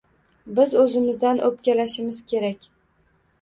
[0.59, 2.67] Biz o`zimizdan o`pkalashimiz kerak